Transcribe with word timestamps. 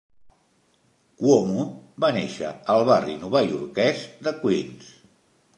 Cuomo 1.19 1.67
va 2.05 2.11
néixer 2.17 2.49
al 2.77 2.89
barri 2.89 3.21
novaiorquès 3.27 4.03
de 4.29 4.35
Queens. 4.43 4.93